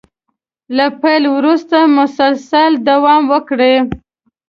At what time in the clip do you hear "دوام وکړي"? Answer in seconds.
2.89-3.75